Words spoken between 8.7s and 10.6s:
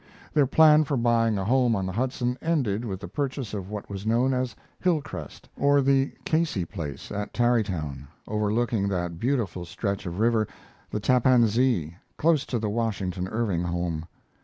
that beautiful stretch of river,